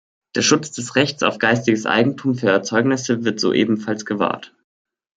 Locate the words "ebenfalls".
3.53-4.03